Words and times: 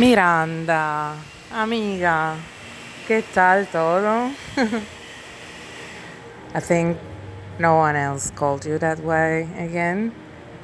Miranda, 0.00 1.14
amiga, 1.52 2.36
¿qué 3.06 3.22
tal 3.34 3.66
todo? 3.66 4.30
I 6.54 6.60
think 6.60 6.96
no 7.58 7.74
one 7.74 7.96
else 7.96 8.30
called 8.30 8.64
you 8.64 8.78
that 8.78 9.00
way 9.00 9.46
again. 9.58 10.14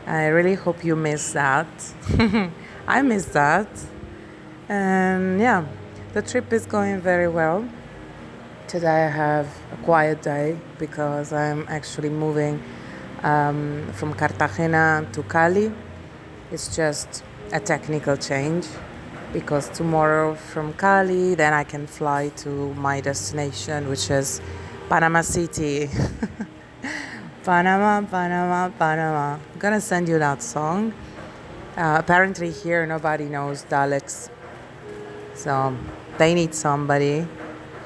I 0.07 0.29
really 0.29 0.55
hope 0.55 0.83
you 0.83 0.97
miss 0.97 1.35
that. 1.35 1.67
I 2.89 3.03
miss 3.03 3.27
that. 3.35 3.69
And 4.71 5.39
yeah, 5.39 5.67
the 6.15 6.23
trip 6.23 6.51
is 6.55 6.65
going 6.65 7.03
very 7.03 7.29
well. 7.29 7.69
Today 8.69 9.05
I 9.05 9.11
have 9.11 9.49
a 9.71 9.77
quiet 9.85 10.23
day 10.23 10.57
because 10.79 11.35
I'm 11.35 11.67
actually 11.69 12.09
moving 12.09 12.63
um, 13.23 13.87
from 13.93 14.15
Cartagena 14.15 15.07
to 15.13 15.23
Cali. 15.25 15.71
It's 16.51 16.75
just 16.75 17.23
a 17.53 17.61
technical 17.61 18.17
change 18.17 18.65
because 19.37 19.69
tomorrow 19.69 20.35
from 20.35 20.73
Cali, 20.73 21.35
then 21.35 21.53
I 21.53 21.63
can 21.63 21.87
fly 21.87 22.31
to 22.37 22.73
my 22.73 23.03
destination, 23.03 23.87
which 23.87 24.11
is 24.11 24.41
Panama 24.89 25.21
City. 25.21 25.91
Panama, 27.45 28.01
Panama, 28.01 28.71
Panama. 28.71 29.35
I'm 29.35 29.59
gonna 29.59 29.83
send 29.83 30.09
you 30.09 30.19
that 30.19 30.43
song. 30.43 30.95
Uh, 31.77 31.97
apparently, 31.99 32.51
here 32.51 32.87
nobody 32.87 33.27
knows 33.27 33.67
Daleks, 33.67 34.31
so 35.35 35.77
they 36.17 36.33
need 36.33 36.55
somebody 36.55 37.29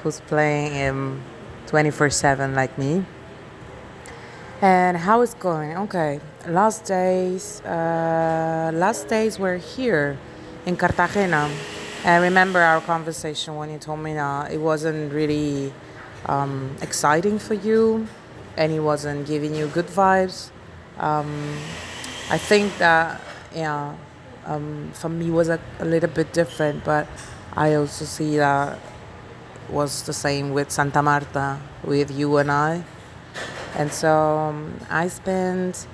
who's 0.03 0.21
playing 0.21 0.71
him 0.71 1.21
24 1.67 2.11
7 2.11 2.55
like 2.55 2.77
me. 2.77 3.03
And 4.61 4.95
how 4.95 5.19
is 5.19 5.33
going? 5.33 5.75
Okay, 5.75 6.21
last 6.47 6.85
days, 6.85 7.59
uh, 7.65 8.71
last 8.73 9.09
days 9.09 9.37
were 9.37 9.57
here 9.57 10.17
in 10.65 10.75
Cartagena. 10.75 11.49
I 12.03 12.17
remember 12.17 12.59
our 12.59 12.81
conversation 12.81 13.55
when 13.55 13.69
you 13.71 13.77
told 13.77 13.99
me 13.99 14.13
that 14.13 14.51
it 14.51 14.57
wasn't 14.57 15.13
really 15.13 15.73
um, 16.25 16.75
exciting 16.81 17.39
for 17.39 17.53
you 17.53 18.07
and 18.57 18.71
it 18.71 18.79
wasn't 18.79 19.27
giving 19.27 19.55
you 19.55 19.67
good 19.67 19.87
vibes. 19.87 20.49
Um, 20.97 21.57
I 22.29 22.37
think 22.37 22.77
that, 22.77 23.21
yeah, 23.55 23.95
um, 24.45 24.91
for 24.93 25.09
me 25.09 25.29
was 25.29 25.49
a, 25.49 25.59
a 25.79 25.85
little 25.85 26.09
bit 26.09 26.33
different, 26.33 26.83
but 26.83 27.07
I 27.53 27.75
also 27.75 28.05
see 28.05 28.37
that 28.37 28.79
was 29.69 30.03
the 30.03 30.13
same 30.13 30.51
with 30.51 30.71
Santa 30.71 31.01
Marta, 31.01 31.59
with 31.83 32.11
you 32.11 32.37
and 32.37 32.51
I. 32.51 32.83
And 33.75 33.91
so 33.91 34.09
um, 34.09 34.79
I 34.89 35.07
spent 35.07 35.87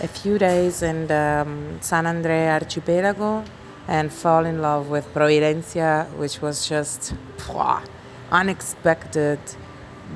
a 0.00 0.08
few 0.08 0.38
days 0.38 0.82
in 0.82 1.06
the 1.06 1.44
um, 1.46 1.78
San 1.80 2.06
Andre 2.06 2.48
archipelago 2.48 3.44
and 3.88 4.12
fall 4.12 4.44
in 4.44 4.62
love 4.62 4.88
with 4.88 5.12
Providencia, 5.12 6.08
which 6.16 6.40
was 6.40 6.68
just 6.68 7.14
pwah, 7.36 7.82
unexpected, 8.30 9.38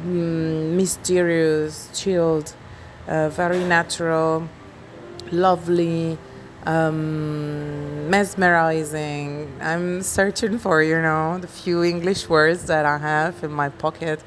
mm, 0.04 0.72
mysterious, 0.72 1.88
chilled, 1.92 2.54
uh, 3.08 3.28
very 3.28 3.64
natural, 3.64 4.48
lovely, 5.32 6.18
um, 6.64 8.10
mesmerizing. 8.10 9.52
I'm 9.60 10.02
searching 10.02 10.58
for, 10.58 10.82
you 10.82 11.00
know, 11.00 11.38
the 11.38 11.48
few 11.48 11.82
English 11.82 12.28
words 12.28 12.66
that 12.66 12.84
I 12.84 12.98
have 12.98 13.42
in 13.42 13.52
my 13.52 13.68
pocket 13.68 14.22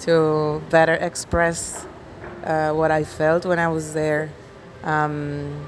to 0.00 0.62
better 0.70 0.94
express 0.94 1.86
uh, 2.44 2.72
what 2.72 2.90
I 2.90 3.04
felt 3.04 3.46
when 3.46 3.58
I 3.58 3.68
was 3.68 3.94
there. 3.94 4.30
Um, 4.82 5.66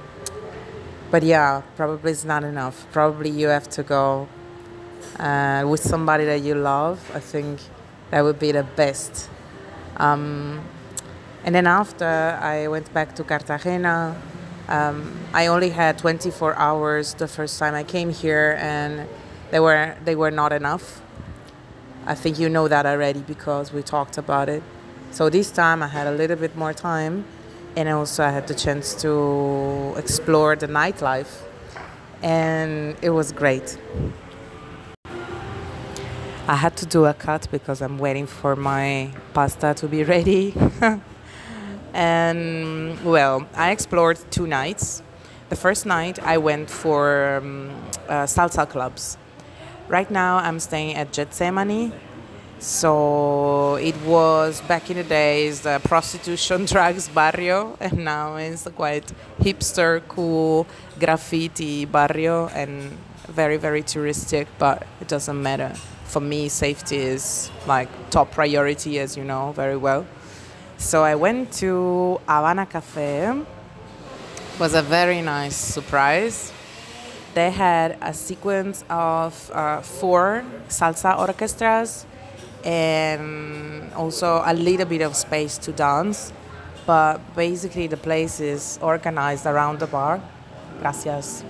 but 1.10 1.22
yeah, 1.22 1.62
probably 1.76 2.12
it's 2.12 2.24
not 2.24 2.44
enough. 2.44 2.86
Probably 2.92 3.30
you 3.30 3.48
have 3.48 3.68
to 3.70 3.82
go 3.82 4.28
uh, 5.18 5.64
with 5.66 5.80
somebody 5.80 6.24
that 6.24 6.42
you 6.42 6.54
love. 6.54 6.98
I 7.14 7.20
think 7.20 7.60
that 8.10 8.22
would 8.22 8.38
be 8.38 8.52
the 8.52 8.64
best. 8.64 9.28
Um, 9.96 10.64
and 11.44 11.54
then 11.54 11.66
after 11.66 12.38
I 12.40 12.68
went 12.68 12.92
back 12.92 13.14
to 13.16 13.24
Cartagena, 13.24 14.20
um, 14.68 15.18
I 15.32 15.46
only 15.48 15.70
had 15.70 15.98
24 15.98 16.56
hours 16.56 17.14
the 17.14 17.28
first 17.28 17.58
time 17.58 17.74
I 17.74 17.84
came 17.84 18.10
here, 18.10 18.56
and 18.58 19.06
they 19.50 19.60
were 19.60 19.94
they 20.04 20.14
were 20.16 20.30
not 20.30 20.52
enough. 20.52 21.02
I 22.06 22.14
think 22.14 22.38
you 22.38 22.48
know 22.48 22.68
that 22.68 22.86
already 22.86 23.20
because 23.20 23.72
we 23.72 23.82
talked 23.82 24.18
about 24.18 24.48
it. 24.48 24.62
So 25.10 25.30
this 25.30 25.50
time 25.50 25.82
I 25.82 25.88
had 25.88 26.06
a 26.06 26.12
little 26.12 26.36
bit 26.36 26.56
more 26.56 26.72
time 26.72 27.24
and 27.76 27.88
also 27.88 28.24
I 28.24 28.30
had 28.30 28.46
the 28.46 28.54
chance 28.54 28.94
to 29.02 29.94
explore 29.96 30.56
the 30.56 30.68
nightlife, 30.68 31.42
and 32.22 32.96
it 33.02 33.10
was 33.10 33.32
great. 33.32 33.78
I 36.46 36.56
had 36.56 36.76
to 36.76 36.86
do 36.86 37.06
a 37.06 37.14
cut 37.14 37.48
because 37.50 37.80
I'm 37.80 37.98
waiting 37.98 38.26
for 38.26 38.54
my 38.54 39.10
pasta 39.32 39.72
to 39.74 39.88
be 39.88 40.04
ready. 40.14 40.54
and 41.94 43.02
well, 43.02 43.46
I 43.54 43.70
explored 43.70 44.18
two 44.30 44.46
nights. 44.46 45.02
The 45.48 45.56
first 45.56 45.86
night 45.86 46.18
I 46.22 46.38
went 46.38 46.68
for 46.68 47.36
um, 47.36 47.70
uh, 48.08 48.24
salsa 48.24 48.68
clubs. 48.68 49.16
Right 49.88 50.10
now 50.10 50.36
I'm 50.36 50.60
staying 50.60 50.96
at 50.96 51.12
Getsemani, 51.12 51.92
so 52.64 53.76
it 53.76 53.94
was 54.06 54.62
back 54.62 54.88
in 54.88 54.96
the 54.96 55.04
days 55.04 55.60
the 55.60 55.78
prostitution 55.84 56.64
drugs 56.72 57.08
barrio, 57.08 57.76
and 57.78 58.04
now 58.06 58.36
it's 58.36 58.64
a 58.64 58.70
quite 58.70 59.12
hipster, 59.38 60.00
cool 60.08 60.66
graffiti 60.98 61.84
barrio, 61.84 62.48
and 62.48 62.96
very 63.28 63.58
very 63.58 63.82
touristic. 63.82 64.46
But 64.58 64.86
it 65.02 65.08
doesn't 65.08 65.42
matter. 65.42 65.74
For 66.06 66.20
me, 66.20 66.48
safety 66.48 66.96
is 66.96 67.50
like 67.66 67.88
top 68.08 68.30
priority, 68.30 68.98
as 68.98 69.14
you 69.14 69.24
know 69.24 69.52
very 69.52 69.76
well. 69.76 70.06
So 70.78 71.04
I 71.04 71.16
went 71.16 71.52
to 71.60 72.18
Havana 72.26 72.64
Cafe. 72.64 73.28
It 73.28 74.58
was 74.58 74.72
a 74.72 74.82
very 74.82 75.20
nice 75.20 75.56
surprise. 75.56 76.50
They 77.34 77.50
had 77.50 77.98
a 78.00 78.14
sequence 78.14 78.84
of 78.88 79.50
uh, 79.52 79.82
four 79.82 80.44
salsa 80.68 81.18
orchestras 81.18 82.06
and 82.64 83.92
also 83.94 84.42
a 84.44 84.54
little 84.54 84.86
bit 84.86 85.02
of 85.02 85.14
space 85.14 85.58
to 85.58 85.72
dance. 85.72 86.32
But 86.86 87.18
basically, 87.34 87.86
the 87.86 87.96
place 87.96 88.40
is 88.40 88.78
organized 88.82 89.46
around 89.46 89.78
the 89.78 89.86
bar. 89.86 90.20
Gracias. 90.80 91.44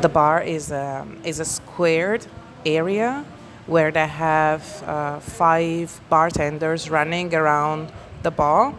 The 0.00 0.08
bar 0.08 0.42
is 0.42 0.70
a, 0.70 1.06
is 1.24 1.40
a 1.40 1.44
squared 1.44 2.26
area 2.64 3.24
where 3.66 3.90
they 3.90 4.06
have 4.06 4.82
uh, 4.84 5.20
five 5.20 6.00
bartenders 6.08 6.88
running 6.88 7.34
around 7.34 7.92
the 8.22 8.30
bar. 8.30 8.74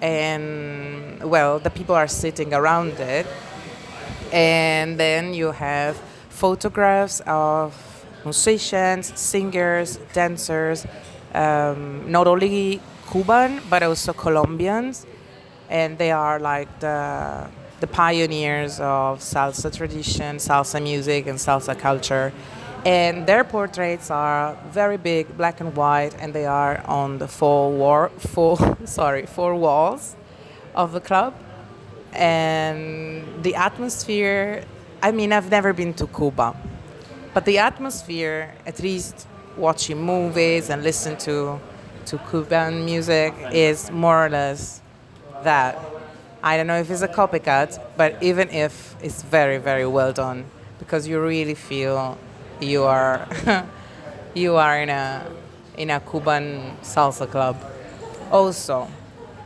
And 0.00 1.22
well, 1.22 1.58
the 1.58 1.70
people 1.70 1.94
are 1.94 2.08
sitting 2.08 2.54
around 2.54 2.92
it. 3.00 3.26
And 4.32 4.98
then 4.98 5.34
you 5.34 5.52
have 5.52 5.96
photographs 6.28 7.20
of 7.26 7.93
musicians, 8.24 9.18
singers, 9.18 9.98
dancers, 10.12 10.86
um, 11.34 12.10
not 12.10 12.26
only 12.26 12.80
Cuban 13.10 13.60
but 13.68 13.82
also 13.82 14.12
Colombians, 14.12 15.06
and 15.68 15.98
they 15.98 16.10
are 16.10 16.38
like 16.38 16.80
the 16.80 17.48
the 17.80 17.86
pioneers 17.86 18.80
of 18.80 19.18
salsa 19.18 19.70
tradition, 19.76 20.36
salsa 20.36 20.82
music, 20.82 21.26
and 21.26 21.38
salsa 21.38 21.78
culture. 21.78 22.32
And 22.86 23.26
their 23.26 23.44
portraits 23.44 24.10
are 24.10 24.56
very 24.70 24.96
big, 24.96 25.36
black 25.36 25.60
and 25.60 25.74
white, 25.74 26.14
and 26.20 26.32
they 26.32 26.46
are 26.46 26.82
on 26.86 27.18
the 27.18 27.28
four 27.28 27.72
war, 27.72 28.10
four 28.18 28.56
sorry 28.84 29.26
four 29.26 29.54
walls 29.54 30.16
of 30.74 30.92
the 30.92 31.00
club. 31.00 31.34
And 32.12 33.42
the 33.42 33.54
atmosphere. 33.54 34.64
I 35.02 35.10
mean, 35.12 35.32
I've 35.32 35.50
never 35.50 35.74
been 35.74 35.92
to 35.94 36.06
Cuba, 36.06 36.56
but 37.34 37.44
the 37.44 37.58
atmosphere, 37.58 38.54
at 38.64 38.78
least 38.78 39.26
watching 39.56 40.00
movies 40.00 40.70
and 40.70 40.82
listen 40.82 41.16
to 41.18 41.60
to 42.06 42.18
Cuban 42.30 42.84
music, 42.84 43.34
is 43.52 43.90
more 43.90 44.26
or 44.26 44.30
less 44.30 44.80
that. 45.42 45.76
I 46.42 46.56
don't 46.56 46.66
know 46.66 46.78
if 46.78 46.90
it's 46.90 47.02
a 47.02 47.08
copycat, 47.08 47.80
but 47.96 48.22
even 48.22 48.50
if 48.50 48.94
it's 49.02 49.22
very, 49.22 49.56
very 49.56 49.86
well 49.86 50.12
done, 50.12 50.44
because 50.78 51.08
you 51.08 51.20
really 51.20 51.54
feel 51.54 52.18
you 52.60 52.84
are 52.84 53.26
you 54.34 54.56
are 54.56 54.78
in 54.78 54.90
a 54.90 55.26
in 55.76 55.90
a 55.90 56.00
Cuban 56.00 56.76
salsa 56.82 57.28
club. 57.28 57.56
Also, 58.30 58.88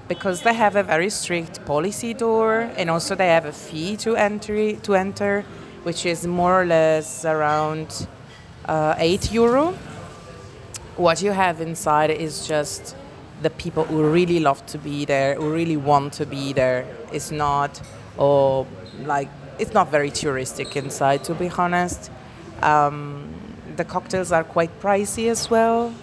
because 0.08 0.42
they 0.42 0.54
have 0.54 0.76
a 0.76 0.82
very 0.82 1.08
strict 1.10 1.64
policy 1.64 2.12
door, 2.12 2.70
and 2.76 2.90
also 2.90 3.14
they 3.14 3.28
have 3.28 3.46
a 3.46 3.52
fee 3.52 3.96
to 3.98 4.16
enter 4.16 4.74
to 4.76 4.94
enter 4.94 5.44
which 5.88 6.04
is 6.04 6.26
more 6.26 6.60
or 6.60 6.66
less 6.66 7.24
around 7.24 8.06
uh, 8.66 8.94
8 8.98 9.32
euro. 9.32 9.72
What 10.98 11.22
you 11.22 11.32
have 11.32 11.62
inside 11.62 12.10
is 12.10 12.46
just 12.46 12.94
the 13.40 13.48
people 13.48 13.84
who 13.84 14.02
really 14.02 14.38
love 14.38 14.60
to 14.66 14.76
be 14.76 15.06
there, 15.06 15.36
who 15.36 15.50
really 15.50 15.78
want 15.78 16.12
to 16.20 16.26
be 16.26 16.52
there. 16.52 16.84
It's 17.10 17.30
not, 17.30 17.80
oh, 18.18 18.66
like 19.04 19.30
it's 19.58 19.72
not 19.72 19.90
very 19.90 20.10
touristic 20.10 20.76
inside, 20.76 21.24
to 21.24 21.34
be 21.34 21.48
honest. 21.48 22.10
Um, 22.60 23.32
the 23.76 23.86
cocktails 23.86 24.30
are 24.30 24.44
quite 24.44 24.72
pricey 24.82 25.30
as 25.30 25.48
well. 25.48 25.94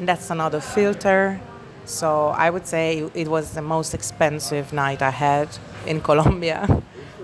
That's 0.00 0.30
another 0.30 0.60
filter. 0.60 1.40
So 1.84 2.34
I 2.44 2.50
would 2.50 2.66
say 2.66 3.08
it 3.14 3.28
was 3.28 3.52
the 3.52 3.62
most 3.62 3.94
expensive 3.94 4.72
night 4.72 5.00
I 5.00 5.10
had 5.10 5.48
in 5.86 6.00
Colombia, 6.10 6.66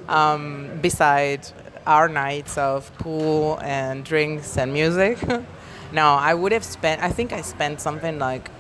um, 0.09 0.79
beside 0.81 1.41
our 1.87 2.09
nights 2.09 2.57
of 2.59 2.93
pool 2.99 3.59
and 3.63 4.05
drinks 4.05 4.57
and 4.57 4.73
music. 4.73 5.19
no, 5.93 6.15
I 6.15 6.35
would 6.35 6.53
have 6.53 6.65
spent. 6.65 7.03
I 7.03 7.11
think 7.11 7.33
I 7.33 7.43
spent 7.43 7.81
something 7.81 8.19
like 8.19 8.51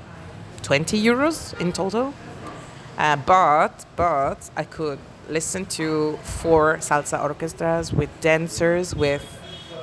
20 0.62 1.00
euros 1.02 1.58
in 1.60 1.72
total. 1.72 2.14
Uh, 2.96 3.16
but 3.16 3.84
but 3.96 4.50
I 4.56 4.64
could 4.64 4.98
listen 5.28 5.66
to 5.66 6.16
four 6.22 6.76
salsa 6.78 7.22
orchestras 7.22 7.92
with 7.92 8.10
dancers, 8.20 8.94
with 8.94 9.24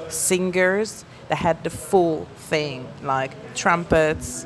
singers 0.08 1.04
that 1.28 1.38
had 1.38 1.64
the 1.64 1.70
full 1.70 2.26
thing, 2.36 2.88
like 3.04 3.32
trumpets, 3.56 4.46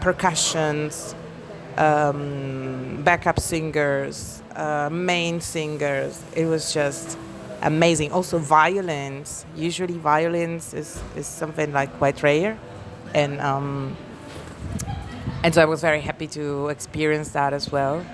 percussions, 0.00 1.14
um, 1.76 3.02
backup 3.02 3.40
singers, 3.40 4.42
uh, 4.54 4.88
main 4.90 5.40
singers. 5.40 6.22
It 6.34 6.46
was 6.46 6.72
just 6.72 7.18
amazing. 7.62 8.12
Also, 8.12 8.38
violins. 8.38 9.44
Usually, 9.56 9.98
violins 9.98 10.74
is, 10.74 11.02
is 11.16 11.26
something 11.26 11.72
like 11.72 11.92
quite 11.98 12.22
rare, 12.22 12.58
and 13.14 13.40
um, 13.40 13.96
and 15.42 15.54
so 15.54 15.62
I 15.62 15.64
was 15.64 15.80
very 15.80 16.00
happy 16.00 16.26
to 16.28 16.68
experience 16.68 17.30
that 17.30 17.52
as 17.52 17.70
well. 17.72 18.04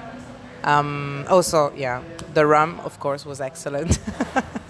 Um, 0.62 1.24
also, 1.28 1.72
yeah, 1.76 2.02
the 2.34 2.46
rum, 2.46 2.80
of 2.84 2.98
course, 3.00 3.24
was 3.24 3.40
excellent, 3.40 3.98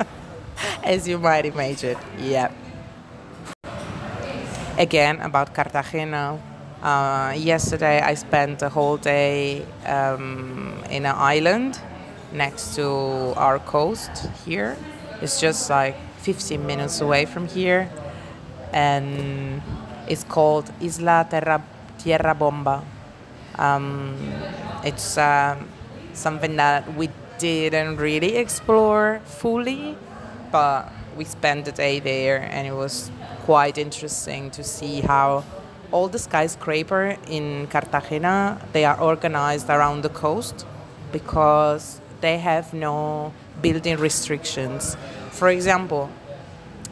as 0.83 1.09
you 1.09 1.19
might 1.19 1.47
imagine. 1.47 1.97
Yeah. 2.19 2.51
Again, 4.79 5.21
about 5.21 5.55
Cartagena. 5.55 6.39
Uh, 6.83 7.35
yesterday, 7.37 8.01
I 8.01 8.15
spent 8.15 8.59
the 8.59 8.69
whole 8.69 8.99
day 8.99 9.65
um, 9.87 10.85
in 10.91 11.07
an 11.07 11.15
island 11.17 11.81
next 12.37 12.77
to 12.77 12.87
our 13.37 13.59
coast 13.59 14.11
here. 14.45 14.77
It's 15.23 15.41
just 15.41 15.71
like 15.71 15.97
15 16.19 16.65
minutes 16.65 17.01
away 17.01 17.25
from 17.25 17.49
here, 17.49 17.89
and 18.73 19.63
it's 20.07 20.25
called 20.25 20.71
Isla 20.81 21.27
Terra, 21.29 21.65
Tierra 21.99 22.35
Bomba. 22.35 22.85
Um, 23.59 24.15
it's 24.85 25.17
uh, 25.17 25.57
something 26.13 26.57
that 26.57 26.95
we 26.95 27.09
didn't 27.39 27.97
really 27.97 28.37
explore 28.37 29.21
fully, 29.25 29.97
but 30.53 30.93
we 31.17 31.25
spent 31.25 31.65
the 31.65 31.73
day 31.73 31.99
there, 32.01 32.47
and 32.53 32.67
it 32.67 32.75
was 32.75 33.11
quite 33.45 33.79
interesting 33.79 34.51
to 34.51 34.63
see 34.63 35.01
how 35.01 35.45
all 35.93 36.09
the 36.09 36.19
skyscraper 36.19 37.17
in 37.29 37.67
Cartagena 37.69 38.61
they 38.73 38.85
are 38.85 39.01
organized 39.01 39.71
around 39.71 40.03
the 40.03 40.09
coast 40.09 40.67
because 41.13 42.01
they 42.21 42.39
have 42.39 42.73
no 42.73 43.33
building 43.63 43.99
restrictions. 43.99 44.97
For 45.31 45.49
example, 45.49 46.11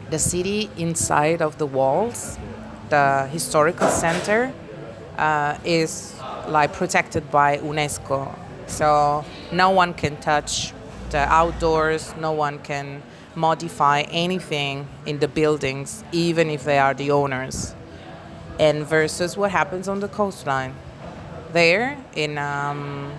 the 0.09 0.19
city 0.19 0.69
inside 0.77 1.41
of 1.41 1.57
the 1.57 1.65
walls, 1.65 2.37
the 2.89 3.27
historical 3.31 3.89
center, 3.89 4.53
uh, 5.17 5.57
is 5.63 6.15
like 6.47 6.73
protected 6.73 7.31
by 7.31 7.57
UNESCO. 7.57 8.35
So 8.67 9.25
no 9.51 9.69
one 9.71 9.93
can 9.93 10.17
touch 10.17 10.73
the 11.09 11.19
outdoors, 11.19 12.13
no 12.17 12.31
one 12.31 12.59
can 12.59 13.01
modify 13.35 14.01
anything 14.11 14.87
in 15.05 15.19
the 15.19 15.27
buildings, 15.27 16.03
even 16.11 16.49
if 16.49 16.63
they 16.63 16.79
are 16.79 16.93
the 16.93 17.11
owners. 17.11 17.75
And 18.59 18.85
versus 18.85 19.35
what 19.35 19.51
happens 19.51 19.87
on 19.87 19.99
the 19.99 20.07
coastline. 20.07 20.75
There, 21.51 21.97
in 22.15 22.37
um, 22.37 23.11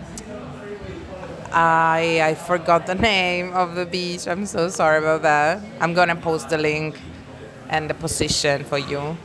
I 1.53 2.21
I 2.23 2.35
forgot 2.35 2.87
the 2.87 2.95
name 3.13 3.53
of 3.53 3.75
the 3.75 3.85
beach. 3.87 4.29
I'm 4.29 4.47
so 4.47 4.69
sorry 4.69 4.99
about 4.99 5.23
that. 5.23 5.61
I'm 5.81 5.95
gonna 5.95 6.15
post 6.17 6.49
the 6.49 6.59
link 6.59 6.97
and 7.69 7.91
the 7.91 7.95
position 7.95 8.65
for 8.65 8.79
you 8.79 9.17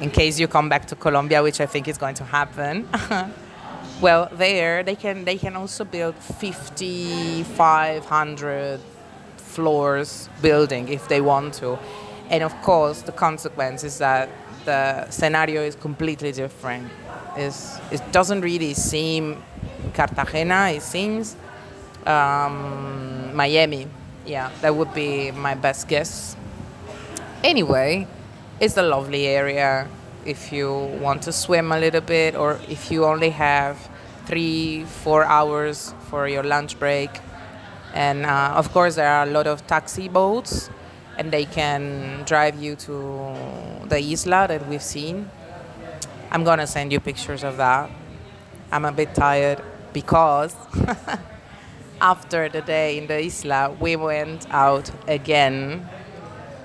in 0.00 0.10
case 0.10 0.38
you 0.38 0.48
come 0.48 0.68
back 0.68 0.86
to 0.86 0.94
Colombia, 0.96 1.42
which 1.42 1.60
I 1.60 1.66
think 1.66 1.88
is 1.88 1.98
going 1.98 2.14
to 2.16 2.24
happen. 2.24 2.88
well, 4.00 4.28
there 4.32 4.82
they 4.82 4.96
can 4.96 5.24
they 5.24 5.38
can 5.38 5.56
also 5.56 5.84
build 5.84 6.16
5,500 6.16 8.80
floors 9.36 10.28
building 10.40 10.88
if 10.88 11.08
they 11.08 11.20
want 11.20 11.54
to, 11.54 11.78
and 12.30 12.42
of 12.42 12.52
course 12.62 13.02
the 13.02 13.12
consequence 13.12 13.84
is 13.84 13.98
that 13.98 14.28
the 14.64 15.10
scenario 15.10 15.62
is 15.62 15.74
completely 15.74 16.32
different. 16.32 16.88
It's, 17.36 17.78
it 17.90 18.02
doesn't 18.12 18.42
really 18.42 18.74
seem 18.74 19.42
Cartagena. 19.94 20.70
It 20.70 20.82
seems 20.82 21.36
um, 22.06 23.34
Miami. 23.34 23.88
Yeah, 24.24 24.50
that 24.60 24.74
would 24.74 24.94
be 24.94 25.30
my 25.32 25.54
best 25.54 25.88
guess. 25.88 26.36
Anyway, 27.42 28.06
it's 28.60 28.76
a 28.76 28.82
lovely 28.82 29.26
area 29.26 29.88
if 30.24 30.52
you 30.52 30.72
want 31.00 31.22
to 31.22 31.32
swim 31.32 31.72
a 31.72 31.78
little 31.78 32.00
bit 32.00 32.36
or 32.36 32.60
if 32.68 32.90
you 32.90 33.04
only 33.04 33.30
have 33.30 33.88
three, 34.26 34.84
four 34.84 35.24
hours 35.24 35.92
for 36.08 36.28
your 36.28 36.44
lunch 36.44 36.78
break. 36.78 37.10
And 37.94 38.24
uh, 38.24 38.54
of 38.54 38.72
course, 38.72 38.94
there 38.94 39.08
are 39.08 39.24
a 39.24 39.30
lot 39.30 39.48
of 39.48 39.66
taxi 39.66 40.08
boats 40.08 40.70
and 41.18 41.32
they 41.32 41.44
can 41.44 42.22
drive 42.24 42.62
you 42.62 42.76
to 42.76 43.34
the 43.86 43.98
isla 43.98 44.46
that 44.48 44.66
we've 44.68 44.82
seen. 44.82 45.28
I'm 46.30 46.44
gonna 46.44 46.66
send 46.66 46.92
you 46.92 47.00
pictures 47.00 47.42
of 47.42 47.56
that. 47.56 47.90
I'm 48.70 48.84
a 48.84 48.92
bit 48.92 49.14
tired 49.14 49.60
because 49.92 50.54
after 52.00 52.48
the 52.48 52.62
day 52.62 52.98
in 52.98 53.06
the 53.06 53.18
isla, 53.20 53.70
we 53.80 53.96
went 53.96 54.46
out 54.50 54.90
again. 55.06 55.88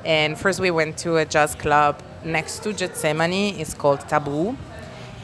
And 0.06 0.38
first, 0.38 0.60
we 0.60 0.72
went 0.72 0.98
to 1.00 1.18
a 1.18 1.26
jazz 1.26 1.56
club 1.56 2.02
next 2.24 2.64
to 2.64 2.70
Getsemani. 2.70 3.60
It's 3.60 3.74
called 3.74 4.02
Taboo. 4.08 4.58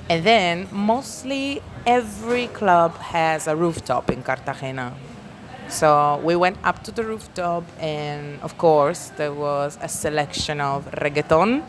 And 0.09 0.23
then, 0.23 0.67
mostly 0.71 1.61
every 1.85 2.47
club 2.47 2.95
has 2.97 3.47
a 3.47 3.55
rooftop 3.55 4.09
in 4.11 4.23
Cartagena. 4.23 4.94
So 5.69 6.21
we 6.23 6.35
went 6.35 6.57
up 6.63 6.83
to 6.83 6.91
the 6.91 7.03
rooftop, 7.03 7.63
and 7.79 8.39
of 8.41 8.57
course, 8.57 9.12
there 9.17 9.33
was 9.33 9.77
a 9.81 9.88
selection 9.88 10.62
of 10.62 10.86
reggaeton. 10.91 11.63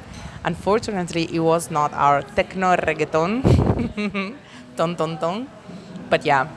Unfortunately, 0.45 1.25
it 1.33 1.41
was 1.41 1.71
not 1.71 1.93
our 1.95 2.23
techno 2.23 2.76
reggaeton, 2.76 3.43
ton 4.76 4.97
ton 4.97 5.19
ton. 5.19 5.49
But 6.11 6.25
yeah, 6.25 6.49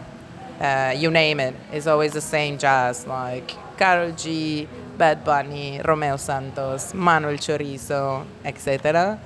uh, 0.59 0.93
you 0.97 1.11
name 1.11 1.39
it, 1.39 1.55
it's 1.71 1.87
always 1.87 2.13
the 2.13 2.21
same 2.21 2.57
jazz 2.57 3.07
like 3.07 3.53
Karol 3.77 4.11
G, 4.11 4.67
Bad 4.97 5.23
Bunny, 5.23 5.79
Romeo 5.83 6.17
Santos, 6.17 6.93
Manuel 6.93 7.37
Turizo, 7.37 8.25
etc. 8.43 9.19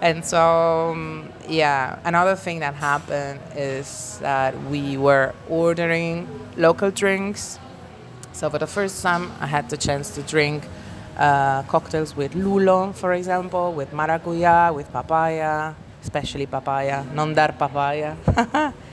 And 0.00 0.24
so, 0.24 0.92
um, 0.92 1.28
yeah, 1.48 1.98
another 2.04 2.34
thing 2.36 2.60
that 2.60 2.74
happened 2.74 3.40
is 3.54 4.18
that 4.20 4.54
we 4.64 4.96
were 4.96 5.34
ordering 5.48 6.26
local 6.56 6.90
drinks. 6.90 7.58
So, 8.32 8.48
for 8.48 8.58
the 8.58 8.66
first 8.66 9.02
time, 9.02 9.30
I 9.40 9.46
had 9.46 9.68
the 9.68 9.76
chance 9.76 10.14
to 10.14 10.22
drink 10.22 10.64
uh, 11.18 11.62
cocktails 11.64 12.16
with 12.16 12.32
lulo, 12.32 12.94
for 12.94 13.12
example, 13.12 13.72
with 13.72 13.90
maracuya, 13.92 14.74
with 14.74 14.90
papaya, 14.90 15.74
especially 16.02 16.46
papaya, 16.46 17.04
non 17.12 17.34
dar 17.34 17.52
papaya. 17.52 18.16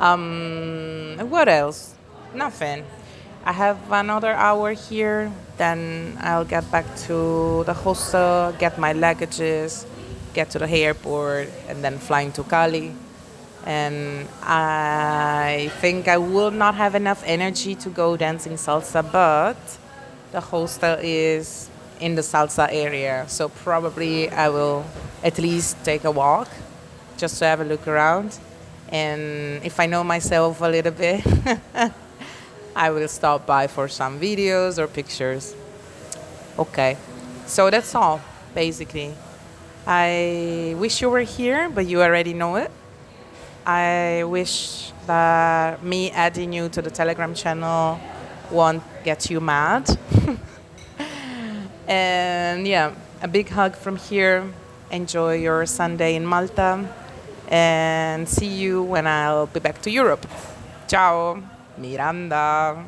um, 0.00 1.16
what 1.30 1.48
else? 1.48 1.94
Nothing. 2.34 2.84
I 3.44 3.52
have 3.52 3.78
another 3.92 4.32
hour 4.32 4.72
here, 4.72 5.30
then 5.56 6.18
I'll 6.20 6.44
get 6.44 6.68
back 6.72 6.84
to 7.06 7.62
the 7.64 7.74
hostel, 7.74 8.52
get 8.58 8.78
my 8.78 8.92
luggages 8.92 9.86
get 10.32 10.50
to 10.50 10.58
the 10.58 10.68
airport 10.68 11.48
and 11.68 11.82
then 11.82 11.98
flying 11.98 12.32
to 12.32 12.42
Cali. 12.44 12.92
And 13.66 14.26
I 14.42 15.70
think 15.80 16.08
I 16.08 16.16
will 16.16 16.50
not 16.50 16.74
have 16.76 16.94
enough 16.94 17.22
energy 17.26 17.74
to 17.76 17.90
go 17.90 18.16
dancing 18.16 18.54
salsa, 18.54 19.02
but 19.12 19.58
the 20.32 20.40
hostel 20.40 20.96
is 21.00 21.68
in 22.00 22.14
the 22.14 22.22
salsa 22.22 22.68
area, 22.72 23.26
so 23.28 23.50
probably 23.50 24.30
I 24.30 24.48
will 24.48 24.86
at 25.22 25.38
least 25.38 25.84
take 25.84 26.04
a 26.04 26.10
walk 26.10 26.48
just 27.18 27.38
to 27.40 27.44
have 27.44 27.60
a 27.60 27.64
look 27.64 27.86
around. 27.86 28.38
And 28.90 29.64
if 29.64 29.78
I 29.78 29.86
know 29.86 30.02
myself 30.02 30.60
a 30.60 30.66
little 30.66 30.92
bit, 30.92 31.24
I 32.76 32.90
will 32.90 33.08
stop 33.08 33.46
by 33.46 33.66
for 33.66 33.88
some 33.88 34.20
videos 34.20 34.78
or 34.78 34.86
pictures. 34.86 35.54
Okay, 36.58 36.96
so 37.46 37.70
that's 37.70 37.94
all 37.94 38.20
basically. 38.54 39.14
I 39.86 40.74
wish 40.78 41.00
you 41.00 41.10
were 41.10 41.20
here, 41.20 41.68
but 41.68 41.86
you 41.86 42.02
already 42.02 42.34
know 42.34 42.56
it. 42.56 42.70
I 43.66 44.24
wish 44.24 44.92
that 45.06 45.82
me 45.82 46.10
adding 46.10 46.52
you 46.52 46.68
to 46.68 46.82
the 46.82 46.90
Telegram 46.90 47.34
channel 47.34 47.98
won't 48.50 48.82
get 49.04 49.30
you 49.30 49.40
mad. 49.40 49.88
and 51.88 52.66
yeah, 52.66 52.94
a 53.22 53.28
big 53.28 53.48
hug 53.48 53.76
from 53.76 53.96
here. 53.96 54.44
Enjoy 54.90 55.34
your 55.34 55.66
Sunday 55.66 56.16
in 56.16 56.26
Malta. 56.26 56.88
And 57.50 58.28
see 58.28 58.46
you 58.46 58.82
when 58.82 59.06
I'll 59.06 59.46
be 59.46 59.60
back 59.60 59.82
to 59.82 59.90
Europe. 59.90 60.26
Ciao, 60.86 61.42
Miranda. 61.76 62.84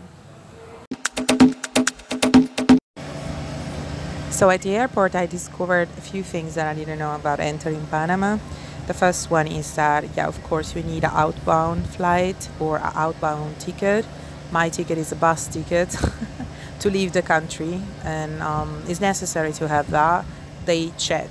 So 4.30 4.50
at 4.50 4.62
the 4.62 4.74
airport, 4.74 5.14
I 5.14 5.26
discovered 5.26 5.88
a 5.98 6.00
few 6.00 6.22
things 6.22 6.54
that 6.54 6.66
I 6.66 6.74
didn't 6.74 6.98
know 6.98 7.14
about 7.14 7.38
entering 7.38 7.86
Panama. 7.86 8.38
The 8.86 8.94
first 8.94 9.30
one 9.30 9.46
is 9.46 9.74
that, 9.76 10.04
yeah, 10.16 10.26
of 10.26 10.42
course, 10.42 10.74
you 10.74 10.82
need 10.82 11.04
an 11.04 11.10
outbound 11.12 11.86
flight 11.86 12.48
or 12.58 12.78
an 12.78 12.92
outbound 12.94 13.60
ticket. 13.60 14.04
My 14.50 14.68
ticket 14.68 14.98
is 14.98 15.12
a 15.12 15.16
bus 15.16 15.46
ticket 15.46 15.96
to 16.80 16.90
leave 16.90 17.12
the 17.12 17.22
country, 17.22 17.80
and 18.04 18.42
um, 18.42 18.82
it's 18.88 19.00
necessary 19.00 19.52
to 19.52 19.68
have 19.68 19.90
that. 19.90 20.24
They 20.64 20.92
check 20.98 21.30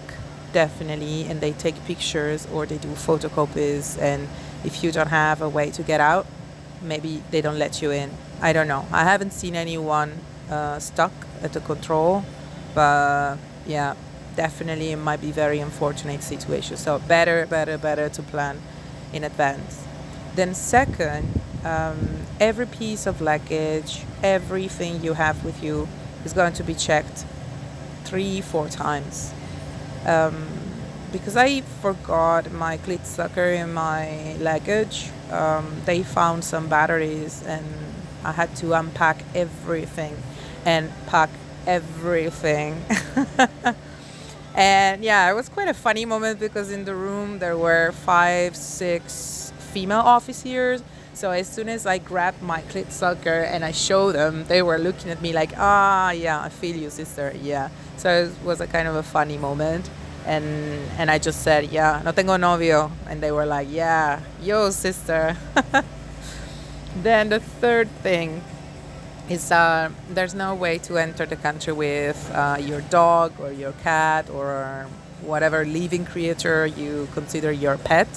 definitely, 0.53 1.25
and 1.25 1.41
they 1.41 1.51
take 1.53 1.75
pictures 1.85 2.47
or 2.53 2.65
they 2.65 2.77
do 2.77 2.89
photocopies. 2.89 3.99
And 3.99 4.27
if 4.63 4.83
you 4.83 4.91
don't 4.91 5.09
have 5.09 5.41
a 5.41 5.49
way 5.49 5.71
to 5.71 5.83
get 5.83 6.01
out, 6.01 6.25
maybe 6.81 7.23
they 7.31 7.41
don't 7.41 7.59
let 7.59 7.81
you 7.81 7.91
in. 7.91 8.11
I 8.41 8.53
don't 8.53 8.67
know. 8.67 8.85
I 8.91 9.03
haven't 9.03 9.31
seen 9.31 9.55
anyone 9.55 10.13
uh, 10.49 10.79
stuck 10.79 11.11
at 11.41 11.53
the 11.53 11.59
control, 11.59 12.23
but 12.73 13.37
yeah, 13.65 13.95
definitely 14.35 14.91
it 14.91 14.97
might 14.97 15.21
be 15.21 15.31
very 15.31 15.59
unfortunate 15.59 16.23
situation. 16.23 16.77
So 16.77 16.99
better, 16.99 17.45
better, 17.45 17.77
better 17.77 18.09
to 18.09 18.21
plan 18.23 18.61
in 19.13 19.23
advance. 19.23 19.83
Then 20.35 20.53
second, 20.53 21.41
um, 21.63 22.25
every 22.39 22.65
piece 22.65 23.05
of 23.05 23.21
luggage, 23.21 24.03
everything 24.23 25.03
you 25.03 25.13
have 25.13 25.43
with 25.43 25.63
you 25.63 25.87
is 26.25 26.33
going 26.33 26.53
to 26.53 26.63
be 26.63 26.73
checked 26.73 27.25
three, 28.03 28.41
four 28.41 28.67
times. 28.67 29.33
Um, 30.05 30.47
because 31.11 31.35
I 31.35 31.61
forgot 31.81 32.51
my 32.51 32.77
clit 32.77 33.05
sucker 33.05 33.43
in 33.43 33.73
my 33.73 34.35
luggage, 34.39 35.09
um, 35.29 35.81
they 35.85 36.03
found 36.03 36.43
some 36.43 36.67
batteries 36.69 37.43
and 37.43 37.65
I 38.23 38.31
had 38.31 38.55
to 38.57 38.73
unpack 38.73 39.23
everything 39.35 40.15
and 40.65 40.91
pack 41.07 41.29
everything. 41.67 42.83
and 44.55 45.03
yeah, 45.03 45.29
it 45.29 45.33
was 45.33 45.49
quite 45.49 45.67
a 45.67 45.73
funny 45.73 46.05
moment 46.05 46.39
because 46.39 46.71
in 46.71 46.85
the 46.85 46.95
room 46.95 47.39
there 47.39 47.57
were 47.57 47.91
five, 47.91 48.55
six 48.55 49.51
female 49.71 49.99
officers. 49.99 50.83
So 51.13 51.31
as 51.31 51.47
soon 51.47 51.67
as 51.69 51.85
I 51.85 51.97
grabbed 51.97 52.41
my 52.41 52.61
clit 52.61 52.91
sucker 52.91 53.41
and 53.41 53.65
I 53.65 53.71
showed 53.71 54.13
them, 54.13 54.45
they 54.45 54.61
were 54.61 54.77
looking 54.77 55.11
at 55.11 55.21
me 55.21 55.33
like, 55.33 55.51
ah, 55.57 56.11
yeah, 56.11 56.41
I 56.41 56.49
feel 56.49 56.75
you, 56.75 56.89
sister. 56.89 57.33
Yeah. 57.41 57.69
So 58.01 58.09
it 58.23 58.43
was 58.43 58.59
a 58.61 58.65
kind 58.65 58.87
of 58.87 58.95
a 58.95 59.03
funny 59.03 59.37
moment. 59.37 59.87
And 60.25 60.43
and 60.97 61.11
I 61.11 61.19
just 61.19 61.43
said, 61.43 61.71
yeah, 61.71 62.01
no 62.03 62.11
tengo 62.11 62.35
novio. 62.35 62.91
And 63.07 63.21
they 63.21 63.31
were 63.31 63.45
like, 63.45 63.67
yeah, 63.69 64.21
yo, 64.41 64.71
sister. 64.71 65.37
then 66.95 67.29
the 67.29 67.39
third 67.39 67.87
thing 68.01 68.41
is 69.29 69.51
uh, 69.51 69.91
there's 70.09 70.33
no 70.33 70.55
way 70.55 70.79
to 70.79 70.97
enter 70.97 71.27
the 71.27 71.35
country 71.35 71.73
with 71.73 72.17
uh, 72.33 72.57
your 72.59 72.81
dog 72.81 73.33
or 73.39 73.51
your 73.51 73.73
cat 73.83 74.31
or 74.31 74.87
whatever 75.21 75.63
living 75.63 76.03
creature 76.03 76.65
you 76.65 77.07
consider 77.13 77.51
your 77.51 77.77
pet. 77.77 78.09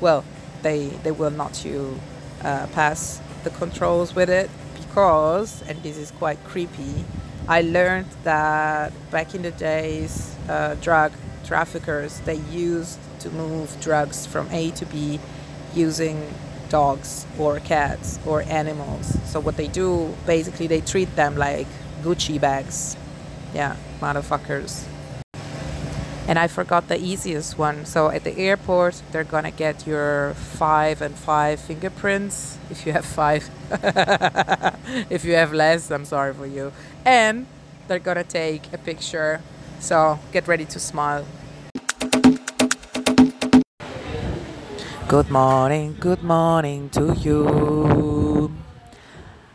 Well, 0.00 0.22
they 0.62 0.90
they 1.02 1.10
will 1.10 1.32
not 1.34 1.64
you 1.64 1.98
uh, 2.44 2.68
pass 2.68 3.20
the 3.42 3.50
controls 3.50 4.14
with 4.14 4.30
it 4.30 4.48
because, 4.78 5.62
and 5.66 5.82
this 5.82 5.96
is 5.98 6.12
quite 6.12 6.38
creepy. 6.44 7.04
I 7.48 7.60
learned 7.62 8.10
that 8.24 8.92
back 9.10 9.34
in 9.34 9.42
the 9.42 9.52
days, 9.52 10.34
uh, 10.48 10.74
drug 10.74 11.12
traffickers 11.44 12.18
they 12.20 12.36
used 12.50 12.98
to 13.20 13.30
move 13.30 13.76
drugs 13.80 14.26
from 14.26 14.48
A 14.50 14.72
to 14.72 14.86
B 14.86 15.20
using 15.74 16.28
dogs 16.68 17.24
or 17.38 17.60
cats 17.60 18.18
or 18.26 18.42
animals. 18.42 19.16
So 19.26 19.38
what 19.38 19.56
they 19.56 19.68
do, 19.68 20.12
basically, 20.26 20.66
they 20.66 20.80
treat 20.80 21.14
them 21.14 21.36
like 21.36 21.68
Gucci 22.02 22.40
bags. 22.40 22.96
Yeah, 23.54 23.76
motherfuckers. 24.00 24.84
And 26.28 26.40
I 26.40 26.48
forgot 26.48 26.88
the 26.88 26.98
easiest 26.98 27.56
one. 27.56 27.86
So 27.86 28.10
at 28.10 28.24
the 28.24 28.36
airport, 28.36 29.00
they're 29.12 29.22
gonna 29.22 29.52
get 29.52 29.86
your 29.86 30.34
five 30.34 31.00
and 31.00 31.14
five 31.14 31.60
fingerprints. 31.60 32.58
If 32.70 32.84
you 32.84 32.92
have 32.92 33.04
five, 33.04 33.48
if 35.08 35.24
you 35.24 35.34
have 35.34 35.52
less, 35.52 35.90
I'm 35.92 36.04
sorry 36.04 36.34
for 36.34 36.46
you. 36.46 36.72
And 37.04 37.46
they're 37.86 38.00
gonna 38.00 38.24
take 38.24 38.72
a 38.72 38.78
picture. 38.78 39.40
So 39.78 40.18
get 40.32 40.48
ready 40.48 40.64
to 40.64 40.80
smile. 40.80 41.24
Good 45.06 45.30
morning, 45.30 45.96
good 46.00 46.24
morning 46.24 46.90
to 46.90 47.14
you. 47.14 48.50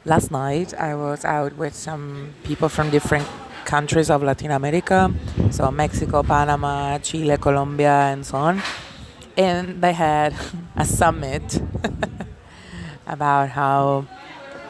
Last 0.05 0.31
night 0.31 0.73
I 0.73 0.95
was 0.95 1.25
out 1.25 1.57
with 1.57 1.75
some 1.75 2.33
people 2.45 2.69
from 2.69 2.89
different 2.89 3.27
countries 3.71 4.09
of 4.09 4.21
Latin 4.21 4.51
America, 4.51 5.09
so 5.49 5.71
Mexico, 5.71 6.23
Panama, 6.23 6.97
Chile, 6.97 7.37
Colombia, 7.37 8.11
and 8.11 8.25
so 8.25 8.35
on. 8.35 8.61
And 9.37 9.81
they 9.81 9.93
had 9.93 10.35
a 10.75 10.83
summit 10.83 11.61
about 13.07 13.47
how 13.47 14.07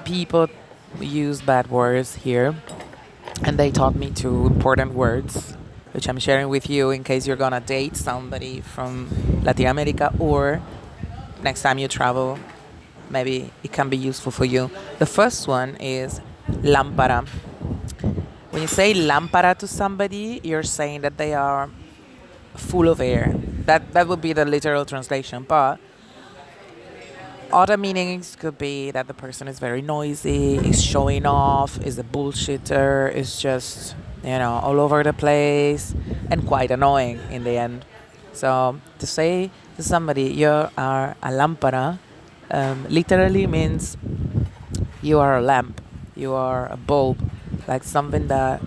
people 0.05 0.47
use 0.99 1.41
bad 1.41 1.71
words 1.71 2.13
here, 2.13 2.53
and 3.43 3.57
they 3.57 3.71
taught 3.71 3.95
me 3.95 4.11
two 4.11 4.45
important 4.45 4.93
words 4.93 5.57
which 5.93 6.07
I'm 6.07 6.19
sharing 6.19 6.47
with 6.47 6.69
you 6.69 6.91
in 6.91 7.03
case 7.03 7.25
you're 7.27 7.41
gonna 7.45 7.59
date 7.59 7.97
somebody 7.97 8.61
from 8.61 9.09
Latin 9.43 9.65
America 9.65 10.13
or 10.19 10.61
next 11.43 11.63
time 11.63 11.79
you 11.79 11.87
travel, 11.87 12.37
maybe 13.09 13.51
it 13.63 13.73
can 13.73 13.89
be 13.89 13.97
useful 13.97 14.31
for 14.31 14.45
you. 14.45 14.69
The 14.99 15.05
first 15.05 15.47
one 15.47 15.75
is 15.81 16.21
lámpara. 16.47 17.27
When 18.51 18.61
you 18.61 18.67
say 18.67 18.93
lámpara 18.93 19.57
to 19.59 19.67
somebody, 19.67 20.41
you're 20.43 20.63
saying 20.63 21.01
that 21.01 21.17
they 21.17 21.33
are 21.33 21.69
full 22.55 22.89
of 22.89 22.99
air. 22.99 23.33
That 23.65 23.93
that 23.93 24.07
would 24.09 24.21
be 24.21 24.33
the 24.33 24.43
literal 24.43 24.83
translation, 24.83 25.45
but 25.47 25.79
other 27.51 27.77
meanings 27.77 28.35
could 28.35 28.57
be 28.57 28.91
that 28.91 29.07
the 29.07 29.13
person 29.13 29.47
is 29.47 29.59
very 29.59 29.81
noisy, 29.81 30.57
is 30.57 30.83
showing 30.83 31.25
off, 31.25 31.79
is 31.85 31.97
a 31.97 32.03
bullshitter, 32.03 33.13
is 33.13 33.39
just 33.41 33.95
you 34.23 34.37
know, 34.37 34.59
all 34.63 34.79
over 34.79 35.01
the 35.01 35.13
place 35.13 35.95
and 36.29 36.45
quite 36.45 36.71
annoying 36.71 37.19
in 37.29 37.43
the 37.43 37.57
end. 37.57 37.85
So 38.33 38.79
to 38.99 39.07
say 39.07 39.49
to 39.77 39.83
somebody 39.83 40.23
you 40.23 40.49
are 40.77 41.15
a 41.23 41.29
lámpara 41.29 41.99
um, 42.51 42.85
literally 42.89 43.47
means 43.47 43.97
you 45.01 45.19
are 45.19 45.37
a 45.37 45.41
lamp, 45.41 45.81
you 46.15 46.33
are 46.33 46.67
a 46.67 46.77
bulb, 46.77 47.17
like 47.67 47.83
something 47.83 48.27
that, 48.27 48.61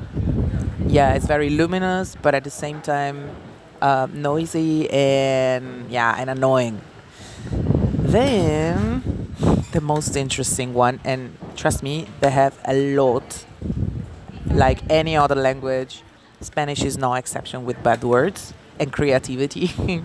yeah, 0.86 1.14
it's 1.14 1.26
very 1.26 1.50
luminous, 1.50 2.16
but 2.20 2.34
at 2.34 2.44
the 2.44 2.50
same 2.50 2.80
time 2.80 3.30
uh, 3.82 4.06
noisy 4.12 4.90
and 4.90 5.90
yeah, 5.90 6.16
and 6.18 6.30
annoying. 6.30 6.80
Then 7.98 9.02
the 9.72 9.80
most 9.80 10.16
interesting 10.16 10.72
one, 10.74 11.00
and 11.04 11.36
trust 11.56 11.82
me, 11.82 12.06
they 12.20 12.30
have 12.30 12.58
a 12.64 12.74
lot 12.94 13.44
like 14.46 14.82
any 14.88 15.16
other 15.16 15.34
language, 15.34 16.02
Spanish 16.40 16.82
is 16.82 16.96
no 16.96 17.14
exception 17.14 17.64
with 17.64 17.82
bad 17.82 18.02
words 18.04 18.54
and 18.78 18.92
creativity. 18.92 19.66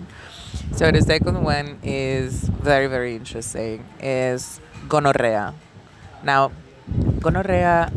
so 0.72 0.90
the 0.90 1.02
second 1.02 1.42
one 1.44 1.78
is 1.82 2.44
very 2.48 2.86
very 2.86 3.14
interesting 3.14 3.84
is 4.00 4.60
gonorrhea. 4.88 5.54
Now, 6.24 6.52
gonorrhea 7.20 7.92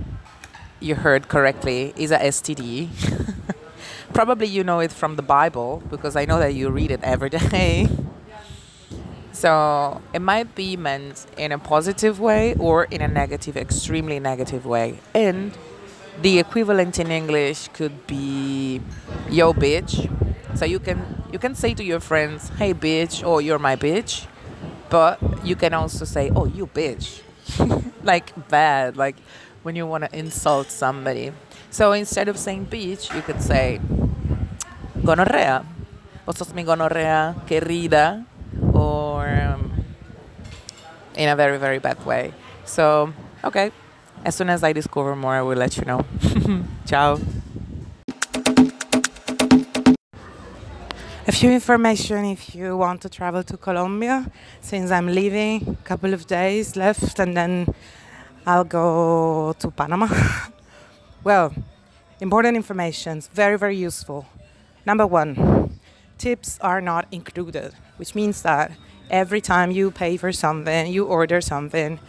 you 0.83 0.95
heard 0.95 1.27
correctly 1.27 1.93
is 1.95 2.11
a 2.11 2.17
STD. 2.17 2.89
Probably 4.13 4.47
you 4.47 4.63
know 4.63 4.79
it 4.79 4.91
from 4.91 5.15
the 5.15 5.21
Bible 5.21 5.81
because 5.89 6.15
I 6.15 6.25
know 6.25 6.37
that 6.39 6.53
you 6.53 6.69
read 6.69 6.91
it 6.91 6.99
every 7.03 7.29
day. 7.29 7.87
so 9.31 10.01
it 10.13 10.19
might 10.21 10.53
be 10.55 10.77
meant 10.77 11.25
in 11.37 11.51
a 11.51 11.57
positive 11.57 12.19
way 12.19 12.53
or 12.55 12.83
in 12.85 13.01
a 13.01 13.07
negative, 13.07 13.57
extremely 13.57 14.19
negative 14.19 14.65
way. 14.65 14.99
And 15.15 15.57
the 16.21 16.37
equivalent 16.39 16.99
in 16.99 17.09
English 17.09 17.69
could 17.69 18.05
be 18.05 18.81
yo 19.29 19.53
bitch. 19.53 20.09
So 20.55 20.65
you 20.65 20.79
can 20.79 21.23
you 21.31 21.39
can 21.39 21.55
say 21.55 21.73
to 21.73 21.83
your 21.83 21.99
friends, 21.99 22.49
"Hey 22.59 22.73
bitch," 22.73 23.25
or 23.25 23.41
"You're 23.41 23.57
my 23.57 23.75
bitch," 23.75 24.27
but 24.89 25.17
you 25.43 25.55
can 25.55 25.73
also 25.73 26.05
say, 26.05 26.29
"Oh, 26.35 26.45
you 26.45 26.67
bitch," 26.67 27.21
like 28.03 28.29
bad, 28.49 28.95
like 28.95 29.15
when 29.63 29.75
you 29.75 29.87
want 29.87 30.03
to 30.03 30.17
insult 30.17 30.69
somebody. 30.69 31.31
So 31.71 31.93
instead 31.93 32.27
of 32.27 32.37
saying 32.37 32.67
bitch, 32.67 33.13
you 33.15 33.21
could 33.21 33.41
say 33.41 33.81
gonorrea. 35.01 35.65
Vos 36.25 36.37
sos 36.37 36.53
mi 36.53 36.63
gonorrea 36.63 37.35
querida, 37.47 38.25
or 38.73 39.27
um, 39.27 39.71
in 41.15 41.27
a 41.29 41.35
very 41.35 41.57
very 41.57 41.79
bad 41.79 42.05
way. 42.05 42.33
So 42.65 43.11
okay, 43.43 43.71
As 44.25 44.35
soon 44.35 44.49
as 44.49 44.63
I 44.63 44.71
discover 44.71 45.17
more, 45.17 45.35
I 45.35 45.41
will 45.41 45.57
let 45.57 45.75
you 45.75 45.83
know. 45.83 46.05
Ciao. 46.85 47.19
A 51.27 51.31
few 51.31 51.51
information 51.51 52.23
if 52.25 52.55
you 52.55 52.77
want 52.77 53.01
to 53.01 53.09
travel 53.09 53.43
to 53.43 53.57
Colombia, 53.57 54.31
since 54.61 54.91
I'm 54.91 55.07
leaving, 55.07 55.77
a 55.77 55.83
couple 55.83 56.13
of 56.13 56.25
days 56.25 56.77
left, 56.77 57.19
and 57.19 57.35
then 57.35 57.73
I'll 58.45 58.65
go 58.65 59.55
to 59.59 59.71
Panama. 59.71 60.07
well, 61.23 61.53
important 62.19 62.57
information, 62.57 63.21
very, 63.33 63.57
very 63.57 63.77
useful. 63.77 64.25
Number 64.85 65.07
one, 65.07 65.79
tips 66.17 66.59
are 66.59 66.81
not 66.81 67.07
included, 67.09 67.73
which 67.95 68.15
means 68.15 68.41
that 68.41 68.73
every 69.09 69.39
time 69.39 69.71
you 69.71 69.91
pay 69.91 70.17
for 70.17 70.33
something, 70.33 70.91
you 70.91 71.05
order 71.05 71.39
something, 71.39 71.99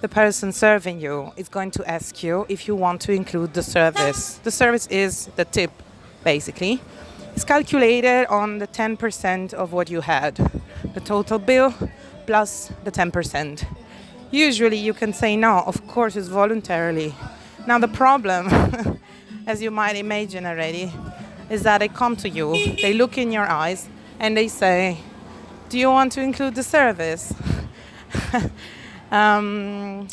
the 0.00 0.08
person 0.08 0.52
serving 0.52 1.00
you 1.00 1.32
is 1.36 1.48
going 1.48 1.70
to 1.70 1.88
ask 1.88 2.24
you 2.24 2.44
if 2.48 2.66
you 2.66 2.74
want 2.74 3.00
to 3.02 3.12
include 3.12 3.54
the 3.54 3.62
service. 3.62 4.40
The 4.42 4.50
service 4.50 4.88
is 4.88 5.26
the 5.36 5.44
tip, 5.44 5.70
basically. 6.24 6.80
It's 7.34 7.44
calculated 7.44 8.26
on 8.26 8.58
the 8.58 8.66
10% 8.66 9.54
of 9.54 9.72
what 9.72 9.90
you 9.90 10.00
had, 10.00 10.34
the 10.92 11.00
total 11.00 11.38
bill 11.38 11.72
plus 12.26 12.72
the 12.82 12.90
10%. 12.90 13.64
Usually 14.34 14.78
you 14.78 14.94
can 14.94 15.12
say 15.12 15.36
no, 15.36 15.62
of 15.64 15.86
course, 15.86 16.16
it's 16.16 16.26
voluntarily. 16.26 17.14
Now, 17.68 17.78
the 17.78 17.86
problem, 17.86 18.48
as 19.46 19.62
you 19.62 19.70
might 19.70 19.94
imagine 19.94 20.44
already, 20.44 20.92
is 21.48 21.62
that 21.62 21.78
they 21.78 21.86
come 21.86 22.16
to 22.16 22.28
you, 22.28 22.74
they 22.82 22.94
look 22.94 23.16
in 23.16 23.30
your 23.30 23.46
eyes, 23.46 23.88
and 24.18 24.36
they 24.36 24.48
say, 24.48 24.98
Do 25.68 25.78
you 25.78 25.88
want 25.88 26.10
to 26.14 26.20
include 26.20 26.56
the 26.56 26.64
service? 26.64 27.32
um, 29.12 30.08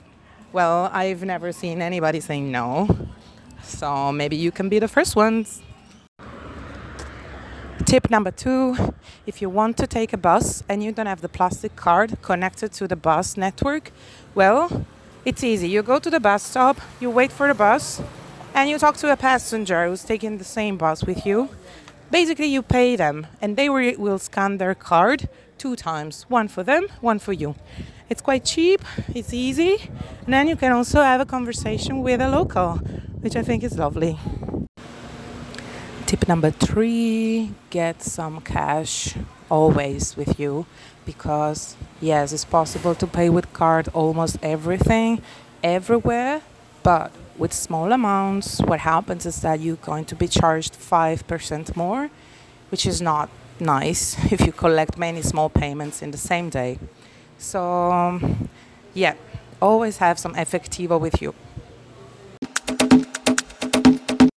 well, 0.53 0.91
I've 0.93 1.23
never 1.23 1.51
seen 1.51 1.81
anybody 1.81 2.19
saying 2.19 2.51
no, 2.51 2.87
so 3.63 4.11
maybe 4.11 4.35
you 4.35 4.51
can 4.51 4.69
be 4.69 4.77
the 4.77 4.87
first 4.87 5.15
ones. 5.15 5.63
Tip 7.91 8.09
number 8.09 8.31
two 8.31 8.77
if 9.25 9.41
you 9.41 9.49
want 9.49 9.75
to 9.75 9.85
take 9.85 10.13
a 10.13 10.17
bus 10.17 10.63
and 10.69 10.81
you 10.81 10.93
don't 10.93 11.07
have 11.07 11.19
the 11.19 11.27
plastic 11.27 11.75
card 11.75 12.21
connected 12.21 12.71
to 12.71 12.87
the 12.87 12.95
bus 12.95 13.35
network, 13.35 13.91
well, 14.33 14.85
it's 15.25 15.43
easy. 15.43 15.67
You 15.67 15.83
go 15.83 15.99
to 15.99 16.09
the 16.09 16.21
bus 16.21 16.41
stop, 16.41 16.79
you 17.01 17.09
wait 17.09 17.33
for 17.33 17.49
the 17.49 17.53
bus, 17.53 18.01
and 18.55 18.69
you 18.69 18.77
talk 18.79 18.95
to 18.95 19.11
a 19.11 19.17
passenger 19.17 19.87
who's 19.87 20.05
taking 20.05 20.37
the 20.37 20.45
same 20.45 20.77
bus 20.77 21.03
with 21.03 21.25
you. 21.25 21.49
Basically, 22.09 22.45
you 22.45 22.61
pay 22.61 22.95
them, 22.95 23.27
and 23.41 23.57
they 23.57 23.67
will 23.67 24.19
scan 24.19 24.57
their 24.57 24.73
card 24.73 25.27
two 25.57 25.75
times 25.75 26.25
one 26.29 26.47
for 26.47 26.63
them, 26.63 26.87
one 27.01 27.19
for 27.19 27.33
you. 27.33 27.55
It's 28.09 28.21
quite 28.21 28.45
cheap, 28.45 28.85
it's 29.13 29.33
easy, 29.33 29.89
and 30.23 30.33
then 30.33 30.47
you 30.47 30.55
can 30.55 30.71
also 30.71 31.01
have 31.01 31.19
a 31.19 31.25
conversation 31.25 32.01
with 32.01 32.21
a 32.21 32.29
local, 32.29 32.77
which 33.19 33.35
I 33.35 33.43
think 33.43 33.65
is 33.65 33.77
lovely. 33.77 34.17
Tip 36.11 36.27
number 36.27 36.51
three 36.51 37.51
get 37.69 38.03
some 38.03 38.41
cash 38.41 39.15
always 39.49 40.17
with 40.17 40.37
you 40.41 40.65
because, 41.05 41.77
yes, 42.01 42.33
it's 42.33 42.43
possible 42.43 42.93
to 42.95 43.07
pay 43.07 43.29
with 43.29 43.53
card 43.53 43.87
almost 43.93 44.37
everything 44.43 45.21
everywhere, 45.63 46.41
but 46.83 47.13
with 47.37 47.53
small 47.53 47.93
amounts, 47.93 48.59
what 48.59 48.81
happens 48.81 49.25
is 49.25 49.39
that 49.39 49.61
you're 49.61 49.77
going 49.77 50.03
to 50.03 50.13
be 50.13 50.27
charged 50.27 50.73
5% 50.73 51.77
more, 51.77 52.09
which 52.71 52.85
is 52.85 53.01
not 53.01 53.29
nice 53.57 54.17
if 54.33 54.41
you 54.41 54.51
collect 54.51 54.97
many 54.97 55.21
small 55.21 55.47
payments 55.47 56.01
in 56.01 56.11
the 56.11 56.17
same 56.17 56.49
day. 56.49 56.77
So, 57.37 58.19
yeah, 58.93 59.13
always 59.61 59.99
have 59.99 60.19
some 60.19 60.35
efectivo 60.35 60.99
with 60.99 61.21
you. 61.21 61.33